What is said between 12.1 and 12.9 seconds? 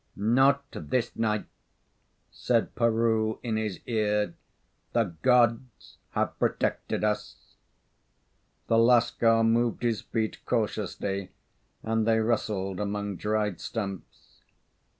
rustled